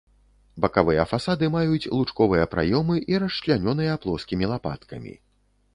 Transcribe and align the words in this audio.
Бакавыя 0.63 1.03
фасады 1.11 1.49
маюць 1.57 1.91
лучковыя 1.97 2.49
праёмы 2.55 2.95
і 3.15 3.21
расчлянёныя 3.27 3.93
плоскімі 4.07 4.45
лапаткамі. 4.55 5.13